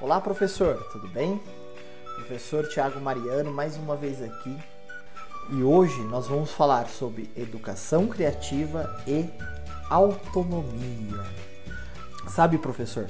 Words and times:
Olá, 0.00 0.20
professor, 0.20 0.82
tudo 0.90 1.06
bem? 1.06 1.40
Professor 2.16 2.68
Tiago 2.68 3.00
Mariano, 3.00 3.52
mais 3.52 3.76
uma 3.76 3.94
vez 3.96 4.20
aqui. 4.20 4.54
E 5.52 5.62
hoje 5.62 6.02
nós 6.02 6.26
vamos 6.26 6.50
falar 6.50 6.88
sobre 6.88 7.30
educação 7.36 8.08
criativa 8.08 9.02
e 9.06 9.30
autonomia. 9.88 11.24
Sabe, 12.28 12.58
professor, 12.58 13.08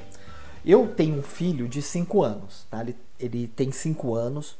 eu 0.65 0.87
tenho 0.87 1.19
um 1.19 1.23
filho 1.23 1.66
de 1.66 1.80
5 1.80 2.23
anos, 2.23 2.66
tá? 2.70 2.82
Ele, 2.82 2.96
ele 3.19 3.48
tem 3.48 3.73
5 3.73 4.14
anos. 4.14 4.57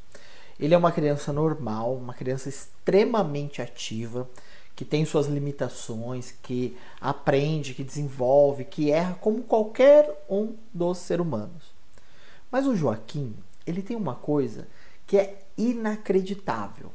Ele 0.59 0.75
é 0.75 0.79
uma 0.79 0.93
criança 0.93 1.31
normal, 1.31 1.95
uma 1.95 2.15
criança 2.15 2.49
extremamente 2.49 3.61
ativa, 3.61 4.27
que 4.75 4.85
tem 4.85 5.05
suas 5.05 5.27
limitações, 5.27 6.35
que 6.43 6.75
aprende, 7.01 7.75
que 7.75 7.85
desenvolve, 7.85 8.65
que 8.65 8.91
erra 8.91 9.15
como 9.21 9.43
qualquer 9.43 10.25
um 10.29 10.55
dos 10.73 10.99
seres 10.99 11.25
humanos. 11.25 11.74
Mas 12.55 12.69
o 12.69 12.77
Joaquim, 12.77 13.35
ele 13.67 13.83
tem 13.83 13.97
uma 13.97 14.15
coisa 14.15 14.69
que 15.09 15.19
é 15.19 15.43
inacreditável. 15.59 16.93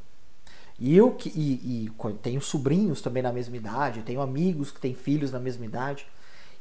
E 0.78 0.96
eu 0.96 1.10
que 1.12 1.28
e, 1.28 1.84
e, 1.84 2.12
tenho 2.22 2.40
sobrinhos 2.40 3.02
também 3.02 3.22
na 3.22 3.30
mesma 3.30 3.58
idade, 3.58 4.00
tenho 4.00 4.22
amigos 4.22 4.70
que 4.70 4.80
têm 4.80 4.94
filhos 4.94 5.30
na 5.30 5.38
mesma 5.38 5.66
idade, 5.66 6.06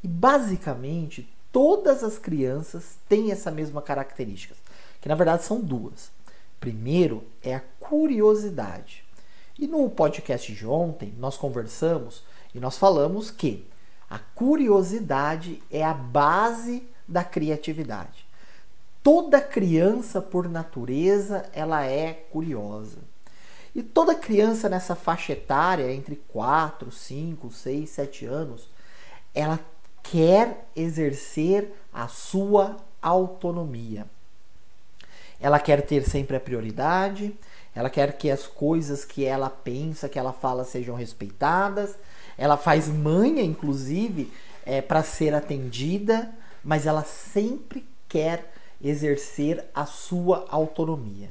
e 0.04 0.08
basicamente 0.10 1.34
todas 1.50 2.04
as 2.04 2.18
crianças 2.18 2.98
têm 3.08 3.32
essa 3.32 3.50
mesma 3.50 3.82
característica, 3.82 4.54
que 5.00 5.08
na 5.08 5.16
verdade 5.16 5.46
são 5.46 5.62
duas. 5.62 6.12
Primeiro 6.60 7.24
é 7.42 7.56
a 7.56 7.64
curiosidade. 7.80 9.06
E 9.58 9.66
no 9.66 9.90
podcast 9.90 10.54
de 10.54 10.68
ontem 10.68 11.14
nós 11.18 11.38
conversamos 11.38 12.22
e 12.54 12.60
nós 12.60 12.78
falamos 12.78 13.32
que 13.32 13.66
a 14.10 14.20
curiosidade 14.20 15.64
é 15.72 15.86
a 15.86 15.94
base 15.94 16.86
da 17.08 17.24
criatividade. 17.24 18.28
Toda 19.02 19.40
criança, 19.40 20.22
por 20.22 20.50
natureza, 20.50 21.50
ela 21.54 21.86
é 21.86 22.14
curiosa. 22.32 22.98
E 23.74 23.82
toda 23.82 24.16
criança 24.16 24.68
nessa 24.68 24.96
faixa 24.96 25.34
etária, 25.34 25.92
entre 25.92 26.16
4, 26.28 26.92
5, 26.92 27.52
6, 27.52 27.90
7 27.90 28.26
anos, 28.26 28.70
ela 29.34 29.60
quer 30.04 30.68
exercer 30.76 31.72
a 31.94 32.08
sua 32.08 32.78
autonomia. 33.02 34.06
Ela 35.40 35.60
quer 35.60 35.82
ter 35.86 36.04
sempre 36.04 36.36
a 36.36 36.40
prioridade, 36.40 37.34
ela 37.74 37.90
quer 37.90 38.18
que 38.18 38.30
as 38.30 38.46
coisas 38.46 39.06
que 39.06 39.24
ela 39.24 39.50
pensa, 39.50 40.10
que 40.10 40.20
ela 40.20 40.34
fala, 40.34 40.66
sejam 40.66 40.96
respeitadas. 40.96 41.96
Ela 42.38 42.58
faz 42.58 42.88
manha, 42.90 43.44
inclusive, 43.44 44.32
é, 44.66 44.82
para 44.82 45.04
ser 45.04 45.34
atendida, 45.34 46.30
mas 46.64 46.86
ela 46.86 47.04
sempre 47.04 47.88
quer 48.08 48.52
exercer 48.82 49.66
a 49.74 49.86
sua 49.86 50.46
autonomia. 50.50 51.30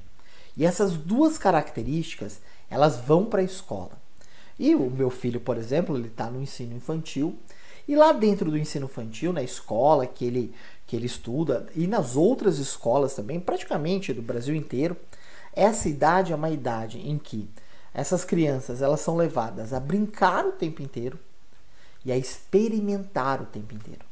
E 0.56 0.64
essas 0.64 0.92
duas 0.94 1.38
características, 1.38 2.40
elas 2.68 2.98
vão 2.98 3.24
para 3.24 3.40
a 3.40 3.44
escola. 3.44 3.92
E 4.58 4.74
o 4.74 4.90
meu 4.90 5.08
filho, 5.08 5.40
por 5.40 5.56
exemplo, 5.56 5.96
ele 5.96 6.08
está 6.08 6.28
no 6.28 6.42
ensino 6.42 6.76
infantil. 6.76 7.38
E 7.86 7.94
lá 7.94 8.12
dentro 8.12 8.50
do 8.50 8.58
ensino 8.58 8.86
infantil, 8.86 9.32
na 9.32 9.42
escola 9.42 10.06
que 10.06 10.24
ele, 10.24 10.52
que 10.86 10.96
ele 10.96 11.06
estuda, 11.06 11.66
e 11.74 11.86
nas 11.86 12.16
outras 12.16 12.58
escolas 12.58 13.14
também, 13.14 13.40
praticamente 13.40 14.12
do 14.12 14.20
Brasil 14.20 14.54
inteiro, 14.54 14.96
essa 15.54 15.88
idade 15.88 16.32
é 16.32 16.36
uma 16.36 16.50
idade 16.50 16.98
em 16.98 17.18
que 17.18 17.48
essas 17.94 18.24
crianças 18.24 18.82
elas 18.82 19.00
são 19.00 19.16
levadas 19.16 19.72
a 19.72 19.80
brincar 19.80 20.44
o 20.44 20.52
tempo 20.52 20.82
inteiro 20.82 21.18
e 22.04 22.12
a 22.12 22.16
experimentar 22.16 23.40
o 23.40 23.46
tempo 23.46 23.74
inteiro. 23.74 24.07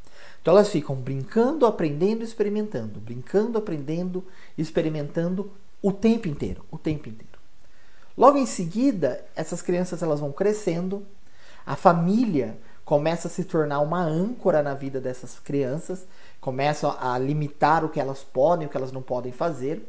Então 0.46 0.54
elas 0.54 0.68
ficam 0.68 0.94
brincando, 0.94 1.66
aprendendo, 1.66 2.22
experimentando, 2.22 3.00
brincando, 3.00 3.58
aprendendo, 3.58 4.24
experimentando 4.56 5.50
o 5.82 5.90
tempo 5.90 6.28
inteiro, 6.28 6.64
o 6.70 6.78
tempo 6.78 7.08
inteiro. 7.08 7.36
Logo 8.16 8.38
em 8.38 8.46
seguida, 8.46 9.24
essas 9.34 9.60
crianças 9.60 10.04
elas 10.04 10.20
vão 10.20 10.30
crescendo, 10.30 11.04
a 11.66 11.74
família 11.74 12.56
começa 12.84 13.26
a 13.26 13.30
se 13.30 13.42
tornar 13.42 13.80
uma 13.80 14.00
âncora 14.00 14.62
na 14.62 14.72
vida 14.72 15.00
dessas 15.00 15.40
crianças, 15.40 16.06
começa 16.40 16.96
a 16.96 17.18
limitar 17.18 17.84
o 17.84 17.88
que 17.88 17.98
elas 17.98 18.22
podem, 18.22 18.68
o 18.68 18.70
que 18.70 18.76
elas 18.76 18.92
não 18.92 19.02
podem 19.02 19.32
fazer, 19.32 19.82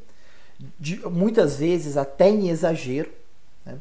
de, 0.79 1.07
muitas 1.07 1.59
vezes 1.59 1.97
até 1.97 2.31
em 2.31 2.49
exagero. 2.49 3.11
Né? 3.63 3.77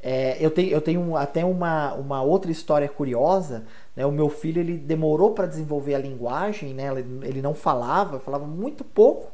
É, 0.00 0.36
eu 0.40 0.50
tenho, 0.50 0.70
eu 0.70 0.80
tenho 0.80 1.16
até 1.16 1.44
uma, 1.44 1.94
uma 1.94 2.22
outra 2.22 2.50
história 2.50 2.88
curiosa. 2.88 3.64
Né? 3.96 4.06
O 4.06 4.12
meu 4.12 4.28
filho 4.28 4.60
ele 4.60 4.76
demorou 4.76 5.32
para 5.32 5.46
desenvolver 5.46 5.94
a 5.94 5.98
linguagem, 5.98 6.72
né? 6.72 6.88
ele, 7.22 7.42
não 7.42 7.54
falava, 7.54 8.20
falava 8.20 8.46
muito 8.46 8.84
pouco, 8.84 9.30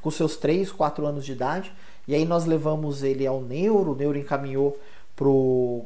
com 0.00 0.10
seus 0.10 0.36
3, 0.36 0.70
4 0.70 1.06
anos 1.06 1.24
de 1.24 1.32
idade. 1.32 1.72
E 2.06 2.14
aí 2.14 2.24
nós 2.24 2.44
levamos 2.44 3.02
ele 3.02 3.26
ao 3.26 3.40
neuro, 3.40 3.92
o 3.92 3.96
neuro 3.96 4.18
encaminhou 4.18 4.72
para 5.16 5.24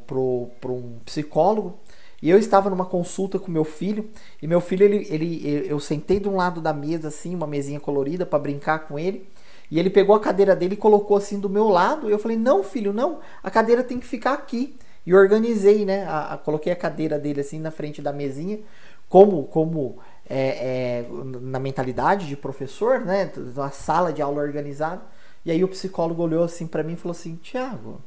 pro, 0.06 0.49
pro 0.60 0.72
um 0.72 0.99
psicólogo. 1.05 1.78
E 2.21 2.28
eu 2.28 2.39
estava 2.39 2.69
numa 2.69 2.84
consulta 2.84 3.39
com 3.39 3.49
meu 3.49 3.65
filho, 3.65 4.10
e 4.43 4.47
meu 4.47 4.60
filho, 4.60 4.84
ele, 4.84 5.06
ele, 5.09 5.66
eu 5.69 5.78
sentei 5.78 6.19
de 6.19 6.28
um 6.28 6.34
lado 6.34 6.60
da 6.60 6.72
mesa, 6.72 7.09
assim, 7.09 7.33
uma 7.33 7.47
mesinha 7.47 7.78
colorida 7.78 8.27
para 8.27 8.41
brincar 8.41 8.81
com 8.89 8.99
ele. 8.99 9.28
E 9.70 9.78
ele 9.78 9.90
pegou 9.90 10.14
a 10.14 10.20
cadeira 10.20 10.56
dele 10.56 10.74
e 10.74 10.78
colocou 10.78 11.16
assim 11.16 11.38
do 11.38 11.48
meu 11.48 11.68
lado. 11.68 12.08
E 12.08 12.12
eu 12.12 12.18
falei: 12.18 12.36
Não, 12.36 12.62
filho, 12.62 12.92
não. 12.92 13.20
A 13.42 13.50
cadeira 13.50 13.82
tem 13.82 13.98
que 13.98 14.06
ficar 14.06 14.32
aqui. 14.32 14.76
E 15.06 15.14
organizei, 15.14 15.84
né? 15.84 16.04
A, 16.04 16.34
a, 16.34 16.38
coloquei 16.38 16.72
a 16.72 16.76
cadeira 16.76 17.18
dele 17.18 17.40
assim 17.40 17.58
na 17.58 17.70
frente 17.70 18.02
da 18.02 18.12
mesinha, 18.12 18.60
como, 19.08 19.44
como 19.44 19.98
é, 20.28 20.48
é, 20.48 21.06
na 21.40 21.58
mentalidade 21.58 22.26
de 22.26 22.36
professor, 22.36 23.00
né? 23.00 23.30
Uma 23.54 23.70
sala 23.70 24.12
de 24.12 24.20
aula 24.20 24.42
organizada. 24.42 25.02
E 25.44 25.50
aí 25.50 25.62
o 25.64 25.68
psicólogo 25.68 26.22
olhou 26.22 26.44
assim 26.44 26.66
para 26.66 26.82
mim 26.82 26.94
e 26.94 26.96
falou 26.96 27.12
assim: 27.12 27.36
Tiago, 27.36 28.00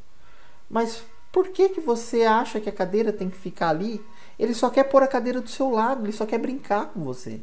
mas 0.69 1.03
por 1.31 1.49
que, 1.49 1.69
que 1.69 1.81
você 1.81 2.23
acha 2.23 2.59
que 2.59 2.69
a 2.69 2.73
cadeira 2.73 3.13
tem 3.13 3.29
que 3.29 3.37
ficar 3.37 3.69
ali? 3.69 4.03
Ele 4.37 4.53
só 4.53 4.69
quer 4.69 4.83
pôr 4.83 5.01
a 5.01 5.07
cadeira 5.07 5.39
do 5.39 5.49
seu 5.49 5.69
lado, 5.69 6.03
ele 6.03 6.11
só 6.11 6.25
quer 6.25 6.37
brincar 6.37 6.87
com 6.87 7.01
você. 7.01 7.39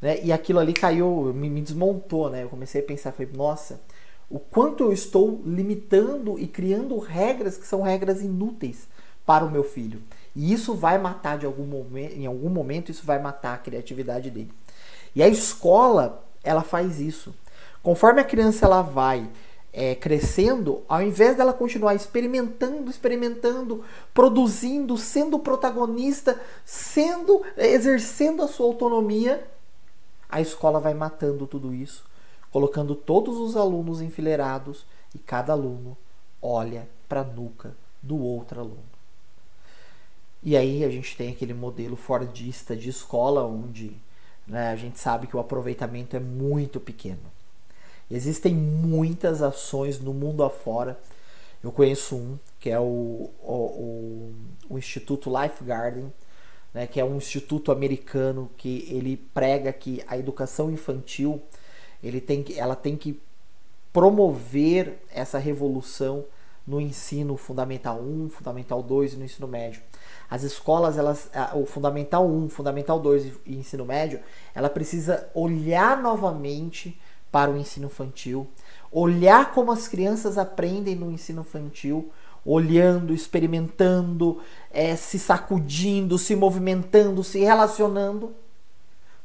Né? 0.00 0.20
E 0.22 0.32
aquilo 0.32 0.58
ali 0.58 0.72
caiu, 0.72 1.32
me, 1.34 1.50
me 1.50 1.60
desmontou, 1.60 2.30
né? 2.30 2.44
Eu 2.44 2.48
comecei 2.48 2.80
a 2.80 2.84
pensar, 2.84 3.12
falei, 3.12 3.30
nossa, 3.34 3.80
o 4.30 4.38
quanto 4.38 4.84
eu 4.84 4.92
estou 4.92 5.42
limitando 5.44 6.38
e 6.38 6.46
criando 6.46 6.98
regras 6.98 7.56
que 7.56 7.66
são 7.66 7.82
regras 7.82 8.20
inúteis 8.20 8.86
para 9.24 9.44
o 9.44 9.50
meu 9.50 9.64
filho. 9.64 10.00
E 10.34 10.52
isso 10.52 10.74
vai 10.74 10.98
matar 10.98 11.38
de 11.38 11.46
algum 11.46 11.64
momento, 11.64 12.14
em 12.14 12.26
algum 12.26 12.48
momento 12.48 12.90
isso 12.90 13.04
vai 13.04 13.18
matar 13.18 13.54
a 13.54 13.58
criatividade 13.58 14.30
dele. 14.30 14.52
E 15.14 15.22
a 15.22 15.28
escola, 15.28 16.24
ela 16.44 16.62
faz 16.62 17.00
isso. 17.00 17.34
Conforme 17.82 18.20
a 18.20 18.24
criança 18.24 18.66
ela 18.66 18.82
vai 18.82 19.28
é, 19.72 19.94
crescendo, 19.94 20.82
ao 20.88 21.02
invés 21.02 21.36
dela 21.36 21.52
continuar 21.52 21.94
experimentando, 21.94 22.90
experimentando, 22.90 23.84
produzindo, 24.12 24.96
sendo 24.96 25.38
protagonista, 25.38 26.40
sendo 26.64 27.42
exercendo 27.56 28.42
a 28.42 28.48
sua 28.48 28.66
autonomia, 28.66 29.46
a 30.28 30.40
escola 30.40 30.78
vai 30.78 30.94
matando 30.94 31.46
tudo 31.46 31.74
isso, 31.74 32.04
colocando 32.50 32.94
todos 32.94 33.36
os 33.38 33.56
alunos 33.56 34.00
enfileirados 34.00 34.84
e 35.14 35.18
cada 35.18 35.52
aluno 35.52 35.96
olha 36.42 36.88
para 37.08 37.22
a 37.22 37.24
nuca 37.24 37.74
do 38.02 38.18
outro 38.18 38.60
aluno. 38.60 38.98
E 40.42 40.56
aí 40.56 40.84
a 40.84 40.90
gente 40.90 41.16
tem 41.16 41.30
aquele 41.30 41.54
modelo 41.54 41.96
fordista 41.96 42.76
de 42.76 42.88
escola 42.88 43.44
onde 43.44 43.96
né, 44.46 44.70
a 44.70 44.76
gente 44.76 44.98
sabe 44.98 45.26
que 45.26 45.36
o 45.36 45.40
aproveitamento 45.40 46.16
é 46.16 46.20
muito 46.20 46.78
pequeno. 46.78 47.20
Existem 48.10 48.54
muitas 48.54 49.42
ações 49.42 50.00
no 50.00 50.14
mundo 50.14 50.42
afora. 50.42 50.98
Eu 51.62 51.72
conheço 51.72 52.16
um 52.16 52.38
que 52.60 52.70
é 52.70 52.78
o, 52.78 53.30
o, 53.42 53.52
o, 53.52 54.34
o 54.70 54.78
Instituto 54.78 55.30
Life 55.30 55.62
Garden, 55.62 56.12
né, 56.72 56.86
que 56.86 57.00
é 57.00 57.04
um 57.04 57.16
instituto 57.16 57.72
americano 57.72 58.50
que 58.56 58.86
ele 58.90 59.16
prega 59.32 59.72
que 59.72 60.02
a 60.06 60.16
educação 60.16 60.70
infantil 60.70 61.42
ele 62.02 62.20
tem 62.20 62.42
que, 62.42 62.58
ela 62.58 62.76
tem 62.76 62.96
que 62.96 63.20
promover 63.92 64.98
essa 65.10 65.38
revolução 65.38 66.24
no 66.66 66.80
ensino 66.80 67.36
fundamental 67.36 67.98
1, 67.98 68.28
fundamental 68.28 68.82
2 68.82 69.14
e 69.14 69.16
no 69.16 69.24
ensino 69.24 69.48
médio. 69.48 69.80
As 70.30 70.42
escolas, 70.42 70.98
elas, 70.98 71.30
o 71.54 71.64
fundamental 71.64 72.28
1, 72.28 72.50
fundamental 72.50 73.00
2 73.00 73.32
e 73.46 73.56
ensino 73.56 73.86
médio, 73.86 74.20
ela 74.54 74.68
precisa 74.68 75.30
olhar 75.34 76.00
novamente 76.02 77.00
para 77.32 77.50
o 77.50 77.56
ensino 77.56 77.86
infantil, 77.86 78.46
olhar 78.92 79.52
como 79.52 79.72
as 79.72 79.88
crianças 79.88 80.36
aprendem 80.36 80.94
no 80.94 81.10
ensino 81.10 81.40
infantil, 81.40 82.12
olhando, 82.48 83.12
experimentando, 83.12 84.40
é, 84.70 84.96
se 84.96 85.18
sacudindo, 85.18 86.16
se 86.16 86.34
movimentando, 86.34 87.22
se 87.22 87.40
relacionando, 87.40 88.34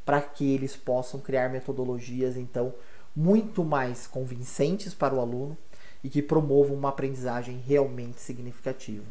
para 0.04 0.20
que 0.20 0.54
eles 0.54 0.75
possam 0.75 1.22
criar 1.22 1.50
metodologias 1.50 2.36
então 2.36 2.74
muito 3.16 3.64
mais 3.64 4.06
convincentes 4.06 4.94
para 4.94 5.16
o 5.16 5.22
aluno 5.22 5.58
e 6.04 6.10
que 6.10 6.22
promovam 6.22 6.75
uma 6.75 6.90
aprendizagem 6.90 7.64
realmente 7.66 8.20
significativa. 8.20 9.06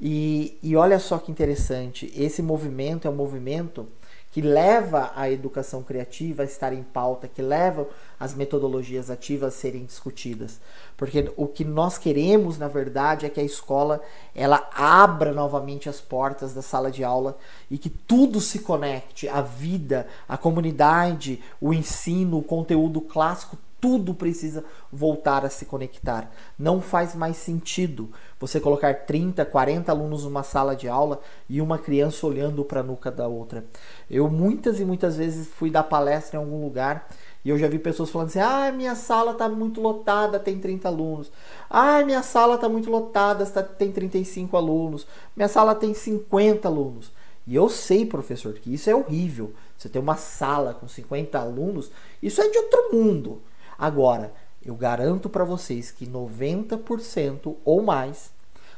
E, 0.00 0.58
e 0.60 0.74
olha 0.74 0.98
só 0.98 1.16
que 1.16 1.30
interessante, 1.30 2.12
esse 2.16 2.42
movimento 2.42 3.06
é 3.06 3.10
um 3.10 3.14
movimento 3.14 3.86
que 4.32 4.40
leva 4.40 5.12
a 5.14 5.30
educação 5.30 5.82
criativa 5.82 6.42
a 6.42 6.46
estar 6.46 6.72
em 6.72 6.82
pauta, 6.82 7.28
que 7.28 7.42
levam 7.42 7.86
as 8.18 8.34
metodologias 8.34 9.10
ativas 9.10 9.54
a 9.54 9.56
serem 9.56 9.84
discutidas. 9.84 10.58
Porque 10.96 11.30
o 11.36 11.46
que 11.46 11.66
nós 11.66 11.98
queremos, 11.98 12.56
na 12.56 12.66
verdade, 12.66 13.26
é 13.26 13.28
que 13.28 13.40
a 13.40 13.44
escola 13.44 14.00
ela 14.34 14.70
abra 14.74 15.32
novamente 15.32 15.86
as 15.86 16.00
portas 16.00 16.54
da 16.54 16.62
sala 16.62 16.90
de 16.90 17.04
aula 17.04 17.36
e 17.70 17.76
que 17.76 17.90
tudo 17.90 18.40
se 18.40 18.60
conecte, 18.60 19.28
a 19.28 19.42
vida, 19.42 20.06
a 20.26 20.38
comunidade, 20.38 21.38
o 21.60 21.74
ensino, 21.74 22.38
o 22.38 22.42
conteúdo 22.42 23.02
clássico, 23.02 23.58
tudo 23.82 24.14
precisa 24.14 24.64
voltar 24.92 25.44
a 25.44 25.50
se 25.50 25.66
conectar. 25.66 26.30
Não 26.56 26.80
faz 26.80 27.16
mais 27.16 27.36
sentido 27.36 28.12
você 28.38 28.60
colocar 28.60 28.94
30, 28.94 29.44
40 29.44 29.90
alunos 29.90 30.22
numa 30.22 30.44
sala 30.44 30.76
de 30.76 30.88
aula 30.88 31.20
e 31.48 31.60
uma 31.60 31.76
criança 31.76 32.24
olhando 32.24 32.64
para 32.64 32.78
a 32.78 32.84
nuca 32.84 33.10
da 33.10 33.26
outra. 33.26 33.64
Eu 34.08 34.30
muitas 34.30 34.78
e 34.78 34.84
muitas 34.84 35.16
vezes 35.16 35.48
fui 35.48 35.68
dar 35.68 35.82
palestra 35.82 36.38
em 36.38 36.40
algum 36.40 36.62
lugar 36.62 37.08
e 37.44 37.50
eu 37.50 37.58
já 37.58 37.66
vi 37.66 37.76
pessoas 37.76 38.08
falando 38.08 38.28
assim: 38.28 38.38
"Ah, 38.38 38.70
minha 38.70 38.94
sala 38.94 39.32
está 39.32 39.48
muito 39.48 39.80
lotada, 39.80 40.38
tem 40.38 40.60
30 40.60 40.86
alunos. 40.86 41.32
Ah, 41.68 42.04
minha 42.04 42.22
sala 42.22 42.54
está 42.54 42.68
muito 42.68 42.88
lotada, 42.88 43.44
tem 43.44 43.90
35 43.90 44.56
alunos. 44.56 45.08
Minha 45.34 45.48
sala 45.48 45.74
tem 45.74 45.92
50 45.92 46.68
alunos". 46.68 47.10
E 47.44 47.56
eu 47.56 47.68
sei, 47.68 48.06
professor, 48.06 48.52
que 48.54 48.72
isso 48.72 48.88
é 48.88 48.94
horrível. 48.94 49.52
Você 49.76 49.88
ter 49.88 49.98
uma 49.98 50.14
sala 50.14 50.72
com 50.72 50.86
50 50.86 51.36
alunos, 51.40 51.90
isso 52.22 52.40
é 52.40 52.48
de 52.48 52.56
outro 52.58 52.90
mundo. 52.92 53.42
Agora, 53.82 54.32
eu 54.64 54.76
garanto 54.76 55.28
para 55.28 55.42
vocês 55.42 55.90
que 55.90 56.06
90% 56.06 57.56
ou 57.64 57.82
mais 57.82 58.30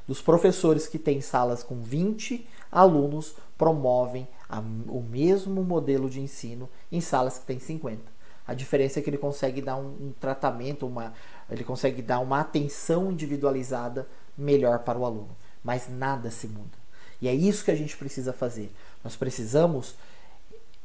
dos 0.08 0.22
professores 0.22 0.86
que 0.86 0.98
têm 0.98 1.20
salas 1.20 1.62
com 1.62 1.82
20 1.82 2.48
alunos 2.72 3.36
promovem 3.58 4.26
a, 4.48 4.60
o 4.60 5.02
mesmo 5.02 5.62
modelo 5.62 6.08
de 6.08 6.22
ensino 6.22 6.70
em 6.90 7.02
salas 7.02 7.38
que 7.38 7.44
têm 7.44 7.58
50. 7.58 8.00
A 8.46 8.54
diferença 8.54 8.98
é 8.98 9.02
que 9.02 9.10
ele 9.10 9.18
consegue 9.18 9.60
dar 9.60 9.76
um, 9.76 9.88
um 10.06 10.14
tratamento, 10.18 10.86
uma, 10.86 11.12
ele 11.50 11.64
consegue 11.64 12.00
dar 12.00 12.20
uma 12.20 12.40
atenção 12.40 13.12
individualizada 13.12 14.08
melhor 14.38 14.78
para 14.78 14.98
o 14.98 15.04
aluno. 15.04 15.36
Mas 15.62 15.86
nada 15.86 16.30
se 16.30 16.48
muda. 16.48 16.78
E 17.20 17.28
é 17.28 17.34
isso 17.34 17.62
que 17.62 17.70
a 17.70 17.76
gente 17.76 17.94
precisa 17.94 18.32
fazer. 18.32 18.72
Nós 19.04 19.16
precisamos 19.16 19.96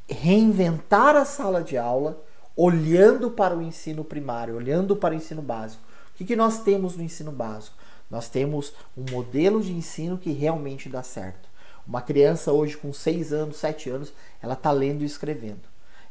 reinventar 0.06 1.16
a 1.16 1.24
sala 1.24 1.64
de 1.64 1.78
aula 1.78 2.22
olhando 2.56 3.30
para 3.30 3.56
o 3.56 3.62
ensino 3.62 4.04
primário, 4.04 4.56
olhando 4.56 4.96
para 4.96 5.14
o 5.14 5.16
ensino 5.16 5.42
básico. 5.42 5.82
O 6.12 6.16
que, 6.16 6.24
que 6.24 6.36
nós 6.36 6.62
temos 6.62 6.96
no 6.96 7.02
ensino 7.02 7.32
básico? 7.32 7.76
Nós 8.10 8.28
temos 8.28 8.74
um 8.96 9.04
modelo 9.10 9.62
de 9.62 9.72
ensino 9.72 10.18
que 10.18 10.32
realmente 10.32 10.88
dá 10.88 11.02
certo. 11.02 11.48
Uma 11.86 12.02
criança 12.02 12.52
hoje 12.52 12.76
com 12.76 12.92
6 12.92 13.32
anos, 13.32 13.56
7 13.56 13.90
anos, 13.90 14.12
ela 14.42 14.54
está 14.54 14.70
lendo 14.70 15.02
e 15.02 15.06
escrevendo. 15.06 15.62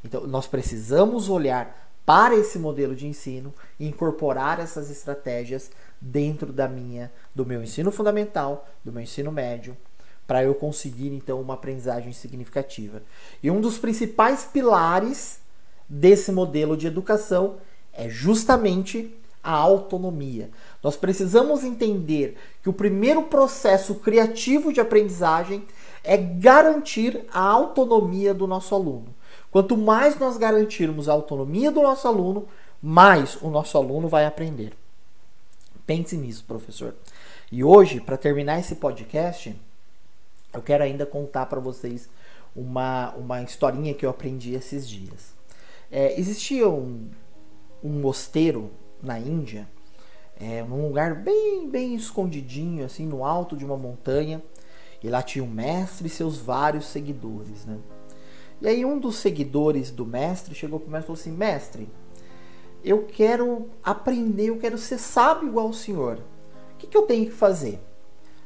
Então, 0.04 0.26
nós 0.26 0.48
precisamos 0.48 1.30
olhar 1.30 1.90
para 2.06 2.36
esse 2.36 2.58
modelo 2.58 2.96
de 2.96 3.06
ensino 3.06 3.54
e 3.80 3.88
incorporar 3.88 4.60
essas 4.60 4.90
estratégias 4.90 5.70
dentro 6.02 6.52
da 6.52 6.68
minha, 6.68 7.12
do 7.36 7.46
meu 7.46 7.62
ensino 7.62 7.92
fundamental, 7.92 8.68
do 8.84 8.92
meu 8.92 9.04
ensino 9.04 9.32
médio, 9.32 9.78
para 10.26 10.44
eu 10.44 10.56
conseguir 10.56 11.14
então 11.14 11.40
uma 11.40 11.54
aprendizagem 11.54 12.12
significativa. 12.14 13.04
E 13.44 13.52
um 13.52 13.62
dos 13.62 13.78
principais 13.78 14.44
pilares 14.46 15.40
desse 15.90 16.32
modelo 16.32 16.78
de 16.78 16.86
educação 16.86 17.58
é 17.92 18.08
justamente 18.08 19.14
a 19.44 19.52
autonomia. 19.52 20.50
Nós 20.84 20.96
precisamos 20.96 21.64
entender 21.64 22.38
que 22.62 22.70
o 22.70 22.74
primeiro 22.74 23.24
processo 23.24 23.96
criativo 23.96 24.72
de 24.72 24.80
aprendizagem 24.80 25.64
é 26.04 26.16
garantir 26.16 27.26
a 27.34 27.42
autonomia 27.42 28.34
do 28.34 28.46
nosso 28.46 28.76
aluno. 28.76 29.08
Quanto 29.52 29.76
mais 29.76 30.18
nós 30.20 30.38
garantirmos 30.38 31.10
a 31.10 31.14
autonomia 31.14 31.72
do 31.72 31.82
nosso 31.82 32.08
aluno, 32.08 32.48
mais 32.82 33.38
o 33.42 33.50
nosso 33.50 33.78
aluno 33.78 34.08
vai 34.08 34.26
aprender. 34.26 34.74
Pense 35.86 36.16
nisso, 36.16 36.44
professor. 36.48 36.94
E 37.52 37.64
hoje, 37.64 38.00
para 38.00 38.16
terminar 38.16 38.60
esse 38.60 38.76
podcast, 38.76 39.60
eu 40.54 40.62
quero 40.62 40.84
ainda 40.84 41.06
contar 41.06 41.48
para 41.48 41.60
vocês 41.60 42.08
uma, 42.56 43.12
uma 43.16 43.42
historinha 43.42 43.94
que 43.94 44.06
eu 44.06 44.10
aprendi 44.10 44.54
esses 44.54 44.88
dias. 44.88 45.39
É, 45.92 46.20
existia 46.20 46.70
um, 46.70 47.10
um 47.84 47.90
mosteiro 47.90 48.72
na 49.02 49.20
Índia, 49.20 49.68
é, 50.40 50.64
num 50.64 50.88
lugar 50.88 51.16
bem, 51.16 51.70
bem 51.70 51.96
escondidinho, 51.96 52.86
assim, 52.86 53.06
no 53.06 53.26
alto 53.26 53.58
de 53.58 53.66
uma 53.66 53.78
montanha. 53.78 54.42
E 55.02 55.10
lá 55.10 55.22
tinha 55.22 55.44
um 55.44 55.50
mestre 55.50 56.08
e 56.08 56.10
seus 56.10 56.38
vários 56.38 56.86
seguidores, 56.86 57.66
né? 57.66 57.78
E 58.62 58.68
aí 58.68 58.84
um 58.84 59.00
dos 59.00 59.16
seguidores 59.16 59.90
do 59.90 60.06
mestre 60.06 60.54
chegou 60.54 60.80
para 60.80 60.90
o 60.90 60.92
mestre 60.92 61.06
e 61.06 61.08
falou 61.08 61.20
assim: 61.20 61.32
Mestre, 61.32 61.90
eu 62.84 63.06
quero 63.06 63.70
aprender, 63.82 64.48
eu 64.50 64.58
quero 64.58 64.78
ser 64.78 64.98
sábio 64.98 65.48
igual 65.48 65.70
o 65.70 65.74
senhor. 65.74 66.20
O 66.74 66.78
que, 66.78 66.88
que 66.88 66.98
eu 66.98 67.04
tenho 67.04 67.26
que 67.26 67.32
fazer? 67.32 67.80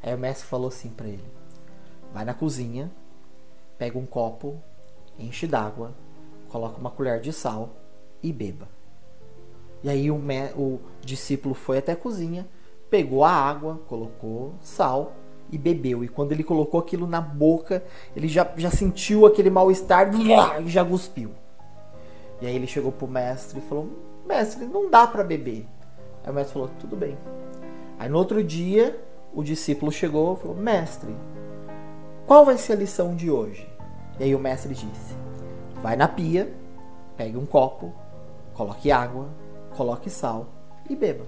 Aí 0.02 0.14
o 0.14 0.18
mestre 0.18 0.48
falou 0.48 0.68
assim 0.68 0.90
para 0.90 1.08
ele: 1.08 1.24
Vai 2.14 2.24
na 2.24 2.34
cozinha, 2.36 2.92
pega 3.78 3.98
um 3.98 4.06
copo, 4.06 4.62
enche 5.18 5.48
d'água, 5.48 5.96
coloca 6.54 6.80
uma 6.80 6.92
colher 6.92 7.20
de 7.20 7.34
sal 7.34 7.72
e 8.22 8.32
beba. 8.32 8.70
E 9.82 9.90
aí 9.90 10.12
o, 10.12 10.22
o 10.56 10.80
discípulo 11.02 11.56
foi 11.56 11.80
até 11.80 11.94
a 11.94 11.96
cozinha, 11.96 12.48
pegou 12.92 13.26
a 13.26 13.32
água, 13.32 13.82
colocou 13.88 14.54
sal 14.62 15.14
e 15.52 15.58
bebeu. 15.58 16.04
E 16.04 16.08
quando 16.08 16.32
ele 16.32 16.44
colocou 16.44 16.80
aquilo 16.80 17.08
na 17.08 17.20
boca, 17.20 17.84
ele 18.16 18.28
já, 18.28 18.48
já 18.56 18.70
sentiu 18.70 19.26
aquele 19.26 19.50
mal-estar 19.50 20.12
e 20.62 20.70
já 20.70 20.86
cuspiu. 20.86 21.32
E 22.40 22.46
aí 22.46 22.56
ele 22.56 22.68
chegou 22.68 22.92
pro 22.92 23.08
mestre 23.08 23.58
e 23.58 23.62
falou: 23.64 23.90
Mestre, 24.24 24.66
não 24.66 24.92
dá 24.92 25.08
para 25.08 25.24
beber. 25.24 25.66
Aí 26.24 26.32
o 26.32 26.36
mestre 26.36 26.54
falou: 26.54 26.70
Tudo 26.80 26.96
bem. 26.96 27.18
Aí 27.98 28.08
no 28.08 28.18
outro 28.20 28.44
dia, 28.44 28.96
o 29.34 29.42
discípulo 29.44 29.92
chegou 29.92 30.36
e 30.36 30.38
falou: 30.40 30.56
Mestre, 30.56 31.16
qual 32.28 32.46
vai 32.46 32.60
ser 32.60 32.74
a 32.74 32.76
lição 32.76 33.16
de 33.16 33.32
hoje? 33.32 33.68
E 34.20 34.24
aí 34.24 34.36
o 34.36 34.40
mestre 34.40 34.76
disse: 34.76 35.23
Vai 35.84 35.98
na 35.98 36.08
pia, 36.08 36.50
pegue 37.18 37.36
um 37.36 37.46
copo, 37.46 37.92
coloque 38.54 38.90
água, 38.90 39.28
coloque 39.76 40.10
sal 40.10 40.46
e 40.90 40.96
beba. 40.96 41.26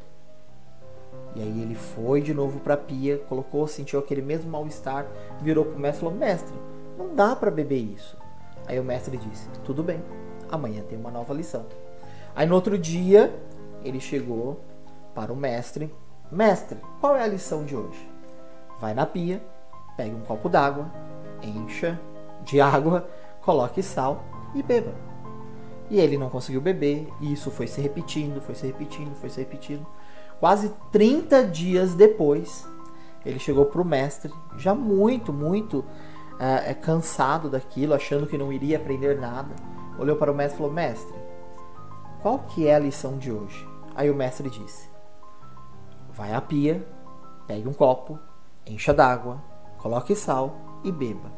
E 1.35 1.41
aí 1.41 1.61
ele 1.61 1.75
foi 1.75 2.21
de 2.21 2.33
novo 2.33 2.61
para 2.61 2.75
a 2.75 2.77
pia, 2.77 3.17
colocou, 3.17 3.67
sentiu 3.67 3.99
aquele 3.99 4.21
mesmo 4.21 4.49
mal-estar, 4.49 5.07
virou 5.41 5.65
para 5.65 5.75
o 5.75 5.79
mestre 5.79 5.97
e 5.97 5.99
falou: 5.99 6.15
Mestre, 6.17 6.55
não 6.97 7.13
dá 7.13 7.35
para 7.35 7.51
beber 7.51 7.79
isso. 7.79 8.17
Aí 8.65 8.79
o 8.79 8.83
mestre 8.83 9.17
disse: 9.17 9.49
Tudo 9.65 9.83
bem, 9.83 10.01
amanhã 10.49 10.81
tem 10.83 10.97
uma 10.97 11.11
nova 11.11 11.33
lição. 11.33 11.65
Aí 12.33 12.47
no 12.47 12.55
outro 12.55 12.77
dia, 12.77 13.37
ele 13.83 13.99
chegou 13.99 14.61
para 15.13 15.33
o 15.33 15.35
mestre: 15.35 15.93
Mestre, 16.31 16.79
qual 17.01 17.17
é 17.17 17.23
a 17.23 17.27
lição 17.27 17.65
de 17.65 17.75
hoje? 17.75 18.09
Vai 18.79 18.93
na 18.93 19.05
pia, 19.05 19.43
pegue 19.97 20.15
um 20.15 20.21
copo 20.21 20.47
d'água, 20.47 20.89
encha 21.43 21.99
de 22.45 22.61
água, 22.63 23.05
coloque 23.41 23.83
sal 23.83 24.23
e 24.55 24.63
beba. 24.63 24.93
E 25.89 25.99
ele 25.99 26.17
não 26.17 26.29
conseguiu 26.29 26.61
beber, 26.61 27.07
e 27.21 27.31
isso 27.31 27.51
foi 27.51 27.67
se 27.67 27.79
repetindo, 27.79 28.41
foi 28.41 28.55
se 28.55 28.65
repetindo, 28.65 29.13
foi 29.15 29.29
se 29.29 29.39
repetindo. 29.39 29.85
Quase 30.39 30.71
30 30.91 31.45
dias 31.45 31.93
depois, 31.93 32.67
ele 33.25 33.37
chegou 33.37 33.65
para 33.65 33.81
o 33.81 33.85
mestre, 33.85 34.33
já 34.57 34.73
muito, 34.73 35.31
muito 35.31 35.85
é, 36.39 36.73
cansado 36.73 37.49
daquilo, 37.49 37.93
achando 37.93 38.27
que 38.27 38.37
não 38.37 38.51
iria 38.51 38.77
aprender 38.77 39.19
nada. 39.19 39.55
Olhou 39.97 40.15
para 40.15 40.31
o 40.31 40.35
mestre 40.35 40.55
e 40.55 40.57
falou: 40.57 40.73
Mestre, 40.73 41.15
qual 42.21 42.39
que 42.39 42.67
é 42.67 42.75
a 42.75 42.79
lição 42.79 43.17
de 43.17 43.31
hoje? 43.31 43.67
Aí 43.95 44.09
o 44.09 44.15
mestre 44.15 44.49
disse: 44.49 44.89
Vai 46.11 46.33
à 46.33 46.41
pia, 46.41 46.85
pegue 47.47 47.67
um 47.67 47.73
copo, 47.73 48.19
encha 48.65 48.93
d'água, 48.93 49.41
coloque 49.77 50.15
sal 50.15 50.81
e 50.83 50.91
beba. 50.91 51.31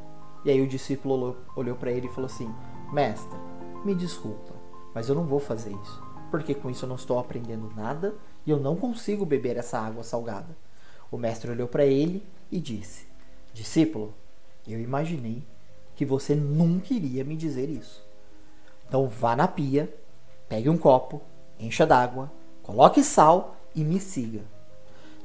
E 0.44 0.50
aí 0.50 0.62
o 0.62 0.68
discípulo 0.68 1.16
olhou, 1.16 1.38
olhou 1.56 1.76
para 1.76 1.92
ele 1.92 2.08
e 2.08 2.12
falou 2.12 2.26
assim: 2.26 2.54
Mestre, 2.92 3.38
me 3.84 3.94
desculpa, 3.94 4.54
mas 4.94 5.10
eu 5.10 5.16
não 5.16 5.26
vou 5.26 5.40
fazer 5.40 5.72
isso, 5.72 6.04
porque 6.32 6.56
com 6.56 6.70
isso 6.70 6.86
eu 6.86 6.90
não 6.90 6.96
estou 6.96 7.20
aprendendo 7.20 7.70
nada 7.76 8.16
e 8.46 8.50
eu 8.50 8.58
não 8.58 8.78
consigo 8.78 9.26
beber 9.26 9.58
essa 9.58 9.78
água 9.78 10.04
salgada. 10.04 10.56
O 11.12 11.18
mestre 11.18 11.52
olhou 11.52 11.68
para 11.68 11.86
ele 11.86 12.26
e 12.50 12.62
disse: 12.62 13.06
Discípulo, 13.54 14.14
eu 14.66 14.80
imaginei 14.80 15.44
que 15.96 16.06
você 16.06 16.34
nunca 16.34 16.94
iria 16.94 17.24
me 17.24 17.36
dizer 17.36 17.70
isso. 17.70 18.02
Então 18.88 19.08
vá 19.08 19.36
na 19.36 19.48
pia, 19.48 19.94
pegue 20.48 20.70
um 20.70 20.78
copo, 20.78 21.22
encha 21.60 21.86
d'água, 21.86 22.32
coloque 22.64 23.04
sal 23.04 23.58
e 23.76 23.84
me 23.84 24.00
siga. 24.00 24.42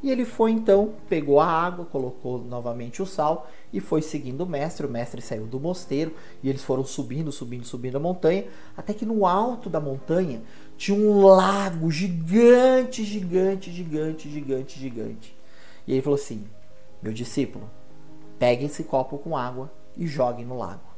E 0.02 0.10
ele 0.10 0.24
foi 0.24 0.50
então, 0.50 0.94
pegou 1.08 1.38
a 1.38 1.46
água, 1.46 1.84
colocou 1.84 2.38
novamente 2.38 3.00
o 3.00 3.06
sal 3.06 3.48
e 3.72 3.78
foi 3.78 4.02
seguindo 4.02 4.40
o 4.40 4.46
mestre. 4.46 4.84
O 4.84 4.90
mestre 4.90 5.22
saiu 5.22 5.46
do 5.46 5.60
mosteiro 5.60 6.12
e 6.42 6.48
eles 6.48 6.64
foram 6.64 6.84
subindo, 6.84 7.30
subindo, 7.30 7.64
subindo 7.64 7.96
a 7.96 8.00
montanha, 8.00 8.46
até 8.76 8.92
que 8.92 9.06
no 9.06 9.24
alto 9.24 9.70
da 9.70 9.80
montanha 9.80 10.42
tinha 10.76 10.98
um 10.98 11.24
lago 11.24 11.88
gigante, 11.90 13.04
gigante, 13.04 13.70
gigante, 13.70 14.28
gigante, 14.28 14.80
gigante. 14.80 15.36
E 15.86 15.92
ele 15.92 16.02
falou 16.02 16.18
assim: 16.18 16.44
Meu 17.00 17.12
discípulo, 17.12 17.70
pegue 18.40 18.64
esse 18.64 18.82
copo 18.82 19.18
com 19.18 19.36
água 19.36 19.70
e 19.96 20.04
jogue 20.06 20.44
no 20.44 20.58
lago. 20.58 20.92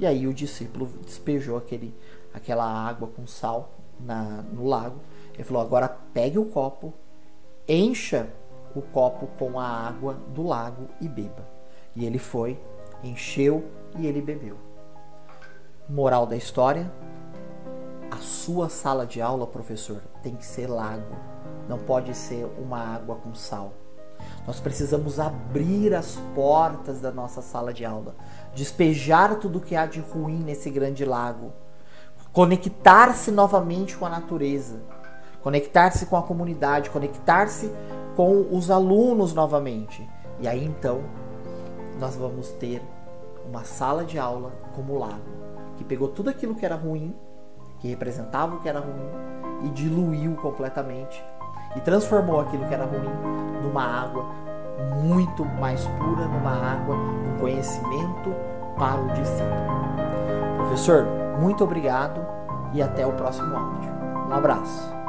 E 0.00 0.06
aí 0.06 0.26
o 0.26 0.34
discípulo 0.34 0.90
despejou 1.04 1.56
aquele, 1.56 1.94
aquela 2.34 2.64
água 2.64 3.06
com 3.06 3.26
sal 3.28 3.78
na, 4.00 4.42
no 4.52 4.66
lago. 4.66 4.98
Ele 5.34 5.44
falou: 5.44 5.62
agora 5.62 5.88
pegue 6.12 6.38
o 6.38 6.46
copo, 6.46 6.92
encha 7.68 8.28
o 8.74 8.82
copo 8.82 9.26
com 9.38 9.58
a 9.58 9.66
água 9.66 10.14
do 10.28 10.42
lago 10.42 10.88
e 11.00 11.08
beba. 11.08 11.46
E 11.94 12.04
ele 12.04 12.18
foi, 12.18 12.60
encheu 13.02 13.64
e 13.98 14.06
ele 14.06 14.20
bebeu. 14.22 14.56
Moral 15.88 16.26
da 16.26 16.36
história: 16.36 16.90
a 18.10 18.16
sua 18.18 18.68
sala 18.68 19.06
de 19.06 19.20
aula, 19.20 19.46
professor, 19.46 20.00
tem 20.22 20.34
que 20.34 20.46
ser 20.46 20.66
lago, 20.68 21.16
não 21.68 21.78
pode 21.78 22.14
ser 22.14 22.46
uma 22.58 22.78
água 22.78 23.16
com 23.16 23.34
sal. 23.34 23.72
Nós 24.46 24.60
precisamos 24.60 25.18
abrir 25.18 25.94
as 25.94 26.16
portas 26.34 27.00
da 27.00 27.10
nossa 27.10 27.40
sala 27.40 27.72
de 27.72 27.84
aula, 27.84 28.14
despejar 28.54 29.36
tudo 29.36 29.60
que 29.60 29.74
há 29.74 29.86
de 29.86 30.00
ruim 30.00 30.42
nesse 30.44 30.70
grande 30.70 31.04
lago, 31.04 31.52
conectar-se 32.32 33.30
novamente 33.30 33.96
com 33.96 34.06
a 34.06 34.10
natureza, 34.10 34.80
conectar-se 35.42 36.06
com 36.06 36.16
a 36.16 36.22
comunidade, 36.22 36.90
conectar-se 36.90 37.70
com 38.20 38.54
os 38.54 38.70
alunos 38.70 39.32
novamente. 39.32 40.06
E 40.40 40.46
aí 40.46 40.62
então 40.62 41.00
nós 41.98 42.16
vamos 42.16 42.50
ter 42.52 42.82
uma 43.48 43.64
sala 43.64 44.04
de 44.04 44.18
aula 44.18 44.52
como 44.76 44.98
lago, 44.98 45.24
que 45.78 45.84
pegou 45.84 46.06
tudo 46.06 46.28
aquilo 46.28 46.54
que 46.54 46.66
era 46.66 46.74
ruim, 46.74 47.14
que 47.78 47.88
representava 47.88 48.56
o 48.56 48.60
que 48.60 48.68
era 48.68 48.78
ruim, 48.78 49.64
e 49.64 49.70
diluiu 49.70 50.34
completamente 50.36 51.24
e 51.74 51.80
transformou 51.80 52.40
aquilo 52.40 52.66
que 52.66 52.74
era 52.74 52.84
ruim 52.84 53.08
numa 53.62 53.84
água 53.84 54.26
muito 55.02 55.42
mais 55.58 55.86
pura, 55.86 56.26
numa 56.26 56.74
água 56.74 56.96
com 57.24 57.40
conhecimento 57.40 58.34
para 58.76 59.00
o 59.00 59.08
discípulo. 59.14 60.58
Professor, 60.58 61.06
muito 61.40 61.64
obrigado 61.64 62.20
e 62.74 62.82
até 62.82 63.06
o 63.06 63.12
próximo 63.12 63.56
áudio. 63.56 63.90
Um 64.28 64.34
abraço. 64.34 64.99